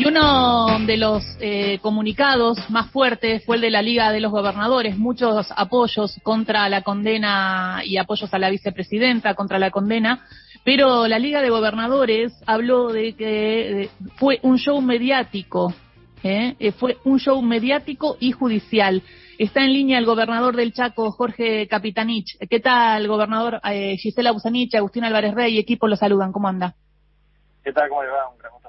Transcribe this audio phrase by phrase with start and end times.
[0.00, 4.32] Y uno de los eh, comunicados más fuertes fue el de la Liga de los
[4.32, 4.96] Gobernadores.
[4.96, 10.26] Muchos apoyos contra la condena y apoyos a la vicepresidenta contra la condena.
[10.64, 15.74] Pero la Liga de Gobernadores habló de que fue un show mediático.
[16.22, 16.56] ¿eh?
[16.58, 16.72] ¿eh?
[16.72, 19.02] Fue un show mediático y judicial.
[19.36, 22.38] Está en línea el gobernador del Chaco, Jorge Capitanich.
[22.48, 23.60] ¿Qué tal, gobernador?
[23.64, 26.32] Eh, Gisela Busanich, Agustín Álvarez Rey y equipo lo saludan.
[26.32, 26.74] ¿Cómo anda?
[27.62, 27.90] ¿Qué tal?
[27.90, 28.30] ¿Cómo le va?
[28.30, 28.59] Un gran.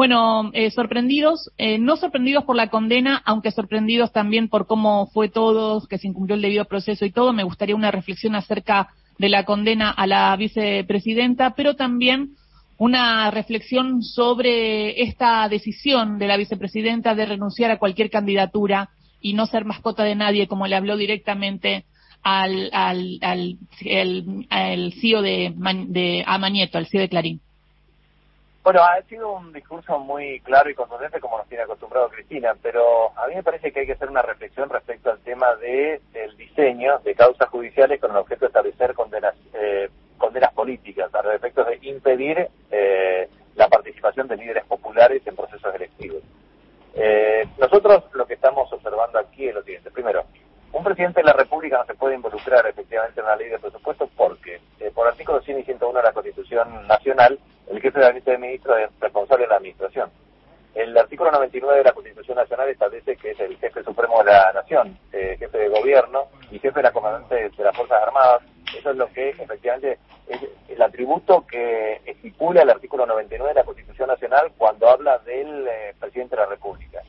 [0.00, 5.28] Bueno, eh, sorprendidos, eh, no sorprendidos por la condena, aunque sorprendidos también por cómo fue
[5.28, 7.34] todo, que se incumplió el debido proceso y todo.
[7.34, 12.30] Me gustaría una reflexión acerca de la condena a la vicepresidenta, pero también
[12.78, 18.88] una reflexión sobre esta decisión de la vicepresidenta de renunciar a cualquier candidatura
[19.20, 21.84] y no ser mascota de nadie, como le habló directamente
[22.22, 25.52] al, al, CEO de,
[25.88, 27.42] de Amanieto, al CEO de Clarín.
[28.62, 33.10] Bueno, ha sido un discurso muy claro y contundente como nos tiene acostumbrado Cristina, pero
[33.18, 36.36] a mí me parece que hay que hacer una reflexión respecto al tema de del
[36.36, 39.88] diseño de causas judiciales con el objeto de establecer condenas, eh,
[40.18, 46.22] condenas políticas a efectos de impedir eh, la participación de líderes populares en procesos electivos.
[46.94, 49.90] Eh, nosotros lo que estamos observando aquí es lo siguiente.
[49.90, 50.24] Primero,
[50.72, 54.08] un presidente de la República no se puede involucrar efectivamente en una ley de presupuesto
[54.16, 57.38] porque, eh, por artículo 100 y 101 de la Constitución Nacional,
[57.68, 60.10] el jefe de gabinete de ministros es responsable de la administración.
[60.74, 64.52] El artículo 99 de la Constitución Nacional establece que es el jefe supremo de la
[64.54, 68.42] nación, eh, jefe de gobierno y jefe de la comandante de las Fuerzas Armadas.
[68.74, 73.64] Eso es lo que efectivamente es el atributo que estipula el artículo 99 de la
[73.64, 77.02] Constitución Nacional cuando habla del eh, presidente de la República.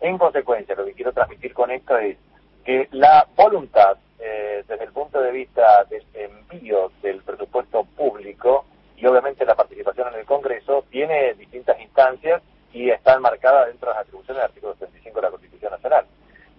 [0.00, 2.16] En consecuencia, lo que quiero transmitir con esto es
[2.64, 8.64] que la voluntad, eh, desde el punto de vista del envío del presupuesto público
[8.96, 12.42] y obviamente la participación en el Congreso, tiene distintas instancias
[12.72, 16.06] y está enmarcada dentro de las atribuciones del artículo 35 de la Constitución Nacional.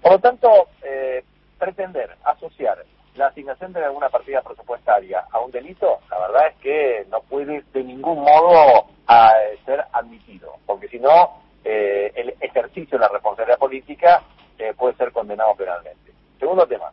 [0.04, 1.24] Por lo tanto, eh,
[1.58, 2.78] pretender asociar
[3.16, 7.64] la asignación de alguna partida presupuestaria a un delito, la verdad es que no puede
[7.74, 14.22] de ningún modo eh, ser admitido, porque si no, el ejercicio de la responsabilidad política
[14.58, 16.12] eh, puede ser condenado penalmente.
[16.40, 16.92] Segundo tema,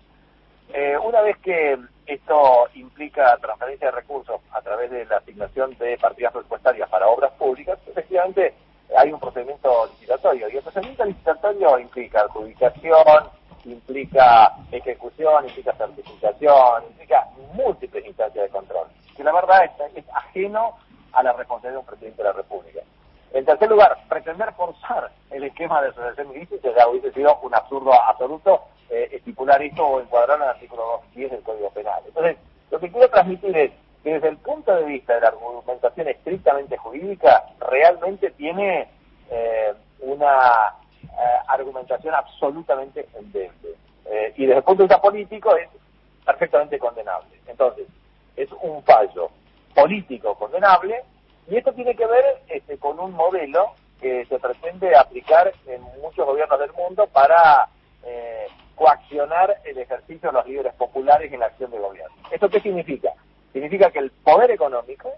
[0.73, 5.99] eh, una vez que esto implica transferencia de recursos a través de la asignación de
[5.99, 8.55] partidas presupuestarias para obras públicas, efectivamente
[8.97, 13.25] hay un procedimiento licitatorio y el procedimiento licitatorio implica adjudicación,
[13.65, 20.77] implica ejecución, implica certificación, implica múltiples instancias de control, que la verdad es, es ajeno
[21.13, 22.81] a la responsabilidad de un presidente de la República.
[23.33, 27.93] En tercer lugar, pretender forzar el esquema de asociación ilícita ya hubiese sido un absurdo
[27.93, 32.03] absoluto eh, estipular esto o encuadrar en el artículo 210 del Código Penal.
[32.07, 32.37] Entonces,
[32.73, 33.71] lo que quiero transmitir es
[34.03, 38.89] que desde el punto de vista de la argumentación estrictamente jurídica, realmente tiene
[39.31, 41.09] eh, una eh,
[41.49, 43.77] argumentación absolutamente endeble.
[44.37, 45.69] y desde el punto de vista político es
[46.25, 47.39] perfectamente condenable.
[47.47, 47.87] Entonces,
[48.37, 49.31] es un fallo
[49.75, 51.03] político condenable
[51.49, 56.27] y esto tiene que ver este, con un modelo que se pretende aplicar en muchos
[56.27, 57.69] gobiernos del mundo para
[58.05, 62.15] eh, coaccionar el ejercicio de los líderes populares en la acción de gobierno.
[62.31, 63.13] ¿Esto qué significa?
[63.53, 65.13] Significa que el poder económico,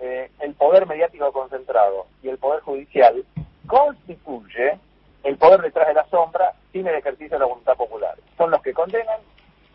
[0.00, 3.24] eh, el poder mediático concentrado y el poder judicial
[3.66, 4.78] constituye
[5.24, 8.14] el poder detrás de la sombra sin el ejercicio de la voluntad popular.
[8.36, 9.20] Son los que condenan,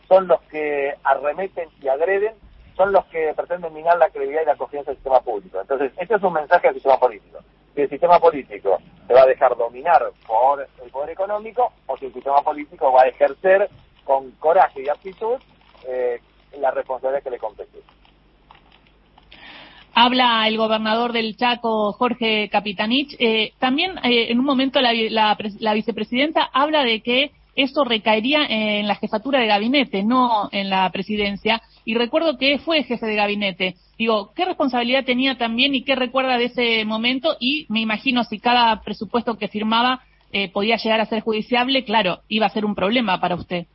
[0.07, 2.35] son los que arremeten y agreden
[2.75, 5.61] son los que pretenden minar la credibilidad y la confianza del sistema público.
[5.61, 7.39] Entonces, este es un mensaje al sistema político.
[7.75, 12.07] Si el sistema político se va a dejar dominar por el poder económico o si
[12.07, 13.69] el sistema político va a ejercer
[14.03, 15.37] con coraje y aptitud
[15.87, 16.19] eh,
[16.59, 17.79] la responsabilidad que le compete.
[19.93, 23.15] Habla el gobernador del Chaco, Jorge Capitanich.
[23.19, 28.87] Eh, también eh, en un momento la, la vicepresidenta habla de que eso recaería en
[28.87, 31.61] la jefatura de gabinete, no en la presidencia.
[31.83, 33.75] Y recuerdo que fue jefe de gabinete.
[33.97, 37.35] Digo, ¿qué responsabilidad tenía también y qué recuerda de ese momento?
[37.39, 40.01] Y me imagino si cada presupuesto que firmaba
[40.31, 43.65] eh, podía llegar a ser judiciable, claro, iba a ser un problema para usted.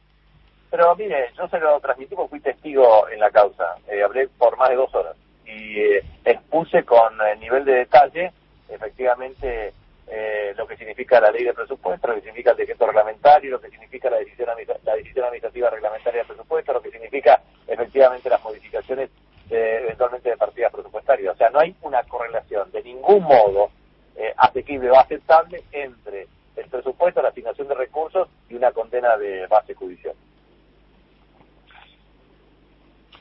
[0.71, 3.65] Pero mire, yo se lo transmití porque fui testigo en la causa.
[3.93, 5.17] Eh, hablé por más de dos horas
[5.57, 8.33] y eh, expuse con el nivel de detalle,
[8.69, 9.73] efectivamente,
[10.09, 13.61] eh, lo que significa la ley de presupuesto, lo que significa el decreto reglamentario, lo
[13.61, 14.49] que significa la decisión,
[14.85, 19.11] la decisión administrativa reglamentaria del presupuesto, lo que significa efectivamente las modificaciones
[19.49, 21.35] eventualmente de partidas presupuestarias.
[21.35, 23.71] O sea, no hay una correlación de ningún modo
[24.17, 26.27] eh, asequible o aceptable entre
[26.57, 30.15] el presupuesto, la asignación de recursos y una condena de base judicial.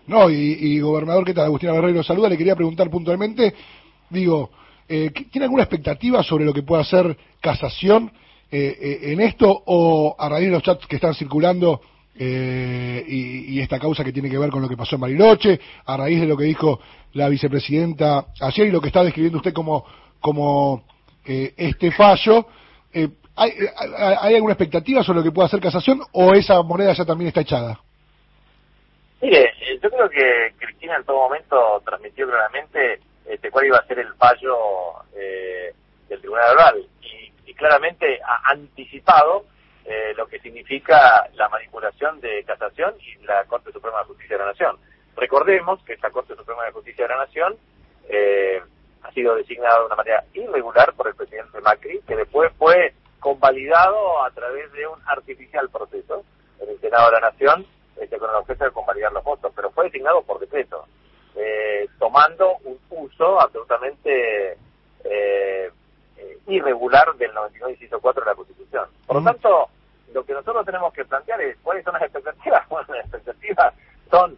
[0.08, 1.46] No, y, y gobernador, ¿qué tal?
[1.46, 3.54] Agustín Barreiro saluda, le quería preguntar puntualmente,
[4.10, 4.52] digo,
[4.88, 8.12] ¿tiene alguna expectativa sobre lo que pueda hacer casación
[8.52, 11.82] en esto o a raíz de los chats que están circulando
[12.16, 16.22] y, esta causa que tiene que ver con lo que pasó en Bariloche, a raíz
[16.22, 16.80] de lo que dijo
[17.14, 19.84] la vicepresidenta ayer y lo que está describiendo usted como,
[20.22, 20.84] como
[21.26, 22.46] este fallo,
[23.36, 23.52] ¿Hay,
[23.98, 27.42] ¿Hay alguna expectativa sobre lo que pueda hacer casación o esa moneda ya también está
[27.42, 27.80] echada?
[29.26, 33.88] Mire, eh, yo creo que Cristina en todo momento transmitió claramente este, cuál iba a
[33.88, 34.56] ser el fallo
[35.16, 35.74] eh,
[36.08, 39.46] del Tribunal Oral y, claramente ha anticipado
[39.86, 44.44] eh, lo que significa la manipulación de casación y la Corte Suprema de Justicia de
[44.44, 44.78] la Nación.
[45.16, 47.58] Recordemos que esta Corte Suprema de Justicia de la Nación
[49.02, 54.24] ha sido designada de una manera irregular por el presidente Macri, que después fue convalidado
[54.24, 56.24] a través de un artificial proceso
[56.60, 57.66] en el Senado de la Nación
[58.00, 60.86] este, con el objeto de convalidar los votos, pero fue designado por decreto,
[61.36, 64.54] eh, tomando un uso absolutamente
[65.04, 65.72] eh,
[66.18, 68.88] eh irregular del 99 inciso 4 de la Constitución.
[69.06, 69.70] Por lo tanto,
[70.14, 72.66] lo que nosotros tenemos que plantear es cuáles son las expectativas.
[72.70, 73.74] Bueno, las expectativas
[74.10, 74.38] son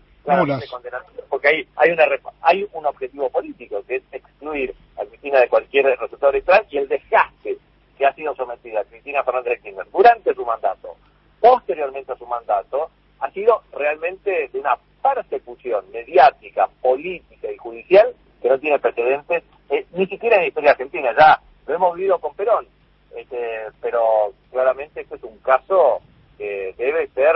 [1.29, 2.05] porque hay, hay, una,
[2.41, 6.87] hay un objetivo político, que es excluir a Cristina de cualquier resultado electoral y el
[6.87, 7.57] desgaste
[7.97, 10.97] que ha sido sometida Cristina Fernández Kirchner durante su mandato,
[11.39, 12.89] posteriormente a su mandato,
[13.19, 19.85] ha sido realmente de una persecución mediática, política y judicial que no tiene precedentes, eh,
[19.93, 22.67] ni siquiera en la historia argentina, ya lo hemos vivido con Perón,
[23.15, 26.01] este, pero claramente este es un caso
[26.37, 27.35] que debe ser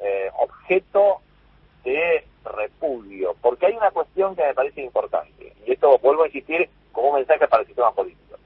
[0.00, 1.20] eh, objeto
[1.84, 6.68] de repudio, porque hay una cuestión que me parece importante, y esto vuelvo a insistir
[6.92, 8.36] como un mensaje para el sistema político.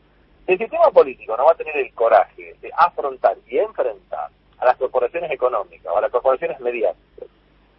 [0.47, 4.77] El sistema político no va a tener el coraje de afrontar y enfrentar a las
[4.77, 7.29] corporaciones económicas o a las corporaciones mediáticas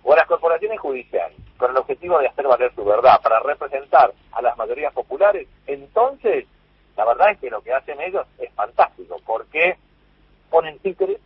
[0.04, 4.14] o a las corporaciones judiciales con el objetivo de hacer valer su verdad para representar
[4.32, 6.46] a las mayorías populares, entonces
[6.96, 9.78] la verdad es que lo que hacen ellos es fantástico porque
[10.50, 11.20] ponen títeres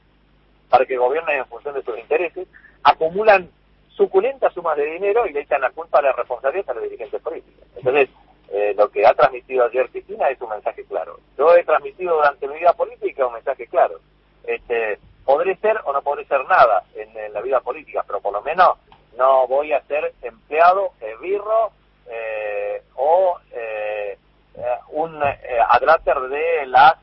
[0.70, 2.48] para que gobiernen en función de sus intereses,
[2.84, 3.50] acumulan
[3.90, 7.22] suculentas sumas de dinero y le echan la culpa de la responsabilidad a los dirigentes
[7.22, 7.66] políticos.
[7.76, 8.10] Entonces,
[8.50, 11.20] eh, lo que ha transmitido ayer Cristina es un mensaje claro.
[11.38, 14.00] Yo he transmitido durante mi vida política un mensaje claro.
[14.44, 18.42] Este, podré ser o no podré ser nada en, la vida política, pero por lo
[18.42, 18.78] menos
[19.18, 21.72] no voy a ser empleado, esbirro
[22.08, 24.18] eh, o eh,
[24.56, 26.96] eh un eh, adláter de las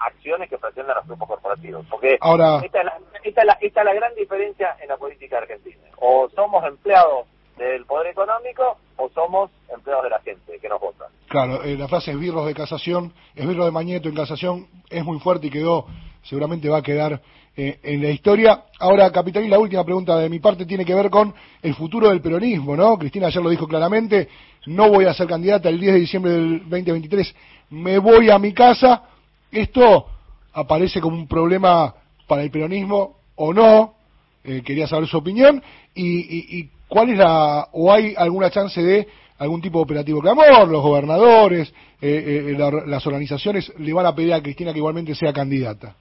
[0.00, 1.86] acciones que pretenden los grupos corporativos.
[1.88, 2.60] Porque Ahora...
[2.64, 5.78] esta, es la, esta, la, esta es la gran diferencia en la política argentina.
[5.96, 7.26] O somos empleados
[7.56, 11.06] del poder económico o somos empleados de la gente que nos vota.
[11.28, 15.48] Claro, eh, la frase esbirros de casación, esbirros de Mañeto en casación es muy fuerte
[15.48, 15.86] y quedó,
[16.22, 17.20] seguramente va a quedar
[17.56, 18.64] eh, en la historia.
[18.78, 22.20] Ahora, Capitán, la última pregunta de mi parte tiene que ver con el futuro del
[22.20, 22.96] peronismo, ¿no?
[22.96, 24.28] Cristina ayer lo dijo claramente,
[24.66, 27.34] no voy a ser candidata el 10 de diciembre del 2023,
[27.70, 29.02] me voy a mi casa.
[29.50, 30.06] Esto
[30.52, 31.94] aparece como un problema
[32.28, 33.94] para el peronismo o no,
[34.44, 35.62] eh, quería saber su opinión,
[35.94, 39.06] y, y ¿Cuál es la, o hay alguna chance de
[39.38, 40.66] algún tipo de operativo clamor?
[40.68, 45.32] Los gobernadores, eh, eh, las organizaciones le van a pedir a Cristina que igualmente sea
[45.32, 45.94] candidata.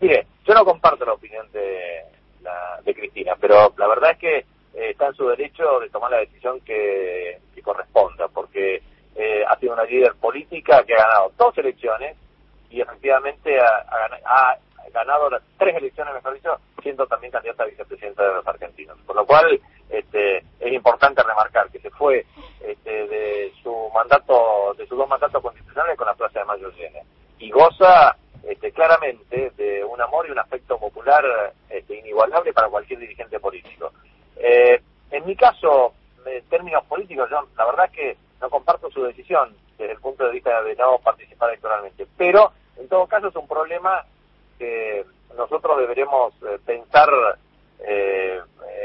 [0.00, 2.02] Mire, yo no comparto la opinión de,
[2.84, 6.18] de Cristina, pero la verdad es que eh, está en su derecho de tomar la
[6.18, 8.82] decisión que, corresponda, porque
[9.46, 12.16] ha sido una líder política que ha ganado dos elecciones
[12.70, 14.56] y efectivamente ha,
[14.92, 18.98] ganado las tres elecciones, mejor dicho, siendo también candidata a vicepresidenta de los argentinos.
[19.06, 19.60] Por lo cual,
[19.90, 22.24] este, es importante remarcar que se fue
[22.60, 27.00] este, de su mandato, de sus dos mandatos constitucionales con la Plaza de Mayo llena
[27.38, 31.24] y goza este, claramente de un amor y un afecto popular
[31.68, 33.92] este, inigualable para cualquier dirigente político.
[34.36, 35.92] Eh, en mi caso,
[36.26, 40.24] en términos políticos, yo la verdad es que no comparto su decisión desde el punto
[40.24, 44.04] de vista de no participar electoralmente, pero en todo caso es un problema
[44.62, 45.04] que
[45.36, 47.08] nosotros deberemos eh, pensar
[47.80, 48.40] eh,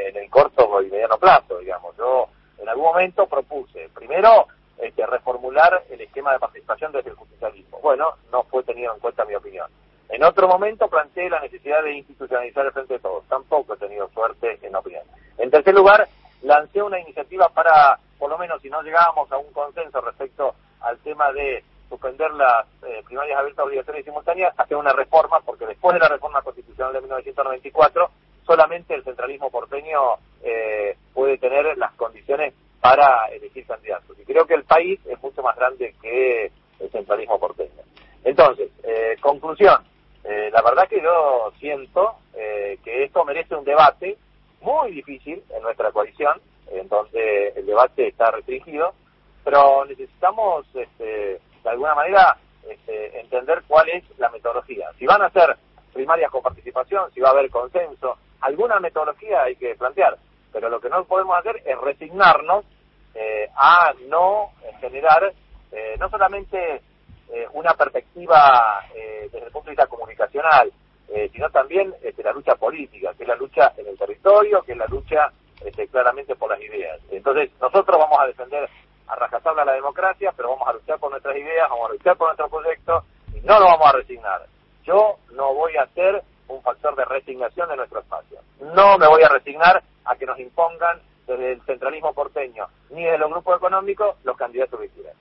[0.08, 1.96] en el corto y mediano plazo, digamos.
[1.96, 4.48] Yo en algún momento propuse, primero,
[4.80, 7.80] este, reformular el esquema de participación desde el justicialismo.
[7.80, 9.70] Bueno, no fue tenido en cuenta mi opinión.
[10.10, 13.24] En otro momento planteé la necesidad de institucionalizar el frente de todos.
[13.28, 15.04] Tampoco he tenido suerte en opinión.
[15.38, 16.08] En tercer lugar,
[16.42, 20.98] lancé una iniciativa para, por lo menos si no llegábamos a un consenso respecto al
[21.00, 25.94] tema de suspender las eh, primarias abiertas obligatorias y simultáneas, hacer una reforma, porque después
[25.94, 28.10] de la reforma constitucional de 1994,
[28.48, 34.18] solamente el centralismo porteño eh, puede tener las condiciones para elegir candidatos.
[34.18, 37.84] Y creo que el país es mucho más grande que el centralismo porteño.
[38.24, 39.84] Entonces, eh, conclusión,
[40.24, 42.16] eh, la verdad que yo siento
[42.84, 44.18] que esto merece un debate
[44.62, 46.40] muy difícil en nuestra coalición,
[46.72, 48.94] en donde el debate está restringido,
[49.44, 51.37] pero necesitamos, este,
[51.78, 54.90] alguna manera, este, entender cuál es la metodología.
[54.98, 55.56] Si van a ser
[55.94, 60.18] primarias con participación, si va a haber consenso, alguna metodología hay que plantear,
[60.52, 62.66] pero lo que no podemos hacer es resignarnos
[63.14, 65.34] eh, a no generar
[65.72, 66.82] eh, no solamente
[67.30, 70.72] eh, una perspectiva desde el punto de vista comunicacional,
[71.32, 74.78] sino también este, la lucha política, que es la lucha en el territorio, que es
[74.78, 75.32] la lucha
[75.64, 77.00] este, claramente por las ideas.
[77.10, 78.70] Entonces, nosotros vamos a defender
[79.08, 82.28] a rajatabla la democracia, pero vamos a luchar por nuestras ideas, vamos a luchar por
[82.28, 84.42] nuestro proyecto y no nos vamos a resignar.
[84.86, 88.40] Yo no voy a ser un factor de resignación de nuestro espacio.
[88.74, 93.18] No me voy a resignar a que nos impongan desde el centralismo porteño ni de
[93.18, 95.14] los grupos económicos los candidatos que quieran.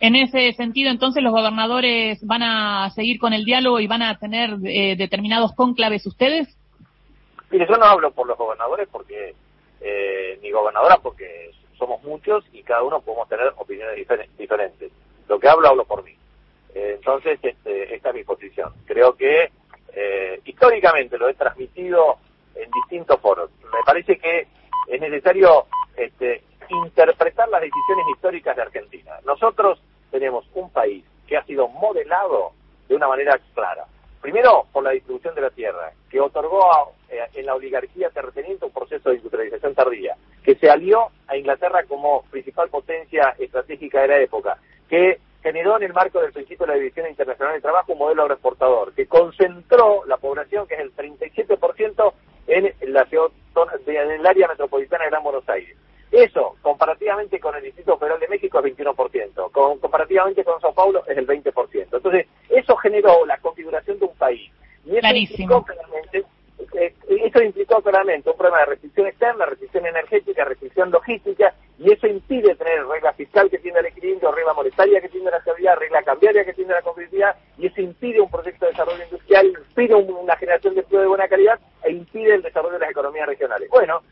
[0.00, 4.18] En ese sentido, entonces, los gobernadores van a seguir con el diálogo y van a
[4.18, 6.48] tener eh, determinados cónclaves ustedes.
[7.52, 9.34] Mire, yo no hablo por los gobernadores porque
[9.80, 14.06] eh, ni gobernadora porque somos muchos y cada uno podemos tener opiniones
[14.38, 14.92] diferentes.
[15.28, 16.12] Lo que hablo, hablo por mí.
[16.76, 18.72] Eh, entonces, este, esta es mi posición.
[18.86, 19.50] Creo que
[19.92, 22.18] eh, históricamente lo he transmitido
[22.54, 23.50] en distintos foros.
[23.64, 24.46] Me parece que
[24.86, 29.18] es necesario este, interpretar las decisiones históricas de Argentina.
[29.24, 32.52] Nosotros tenemos un país que ha sido modelado
[32.88, 33.86] de una manera clara.
[34.22, 38.70] Primero, por la distribución de la tierra, que otorgó eh, en la oligarquía terrateniente un
[38.70, 44.20] proceso de industrialización tardía, que se alió a Inglaterra como principal potencia estratégica de la
[44.20, 47.98] época, que generó en el marco del principio de la División Internacional de Trabajo un
[47.98, 52.12] modelo agroexportador, que concentró la población, que es el 37%,
[52.46, 55.76] en, la, en el área metropolitana de Gran Buenos Aires.
[56.12, 59.50] Eso, comparativamente con el Distrito Federal de México, es 21%.
[59.50, 61.88] Con, comparativamente con Sao Paulo, es el 20%.
[61.90, 64.52] Entonces, eso generó la configuración de un país.
[64.84, 66.24] Y eso implicó claramente,
[66.74, 72.06] eh, eso implicó claramente un problema de restricción externa, restricción energética, restricción logística, y eso
[72.06, 76.02] impide tener regla fiscal que tiene el equilibrio, regla monetaria que tiene la estabilidad, regla
[76.02, 80.36] cambiaria que tiene la competitividad, y eso impide un proyecto de desarrollo industrial, impide una
[80.36, 83.70] generación de empleo de buena calidad e impide el desarrollo de las economías regionales.
[83.70, 84.02] Bueno,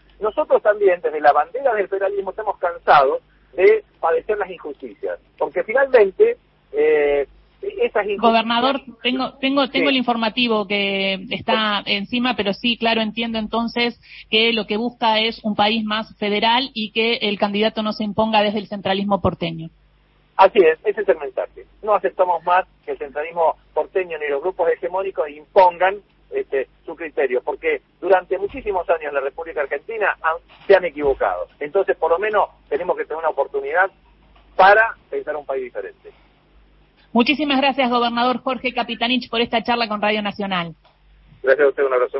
[0.40, 3.20] nosotros también, desde la bandera del federalismo, estamos cansados
[3.54, 6.38] de padecer las injusticias, porque finalmente
[6.72, 7.26] eh,
[7.60, 8.20] esas injusticias...
[8.20, 14.52] Gobernador, tengo, tengo, tengo el informativo que está encima, pero sí, claro, entiendo entonces que
[14.52, 18.42] lo que busca es un país más federal y que el candidato no se imponga
[18.42, 19.68] desde el centralismo porteño.
[20.36, 21.66] Así es, ese es el mensaje.
[21.82, 25.96] No aceptamos más que el centralismo porteño ni los grupos hegemónicos impongan
[26.32, 30.16] este, su criterio, porque durante muchísimos años la República Argentina
[30.66, 31.46] se han equivocado.
[31.58, 33.90] Entonces, por lo menos, tenemos que tener una oportunidad
[34.56, 36.10] para pensar un país diferente.
[37.12, 40.74] Muchísimas gracias, gobernador Jorge Capitanich, por esta charla con Radio Nacional.
[41.42, 42.18] Gracias a usted, una abrazo.